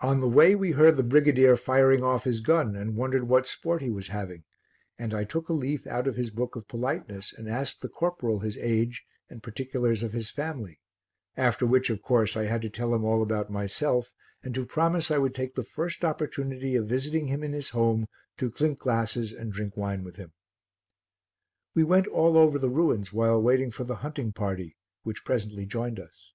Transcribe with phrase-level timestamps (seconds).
[0.00, 3.80] On the way we heard the brigadier firing off his gun and wondered what sport
[3.80, 4.44] he was having,
[4.98, 8.40] and I took a leaf out of his book of politeness and asked the corporal
[8.40, 10.78] his age and particulars of his family,
[11.38, 14.12] after which, of course, I had to tell him all about myself
[14.42, 18.08] and to promise I would take the first opportunity of visiting him in his home
[18.36, 20.34] to clink glasses and drink wine with him.
[21.74, 25.98] We went all over the ruins while waiting for the hunting party which presently joined
[25.98, 26.34] us.